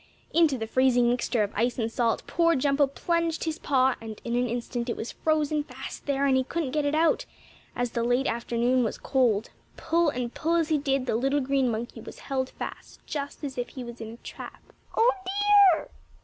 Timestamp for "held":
12.17-12.49